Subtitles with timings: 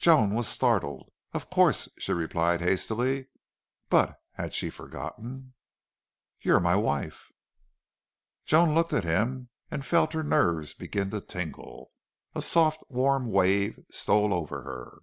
[0.00, 1.12] Joan was startled.
[1.32, 3.28] "Of course," she replied hastily.
[3.88, 5.54] But had she forgotten?
[6.40, 7.30] "You're my wife."
[8.44, 11.92] Joan looked at him and felt her nerves begin to tingle.
[12.34, 15.02] A soft, warm wave stole over her.